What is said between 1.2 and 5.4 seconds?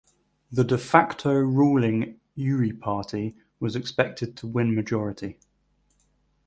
ruling Uri Party was expected to win majority.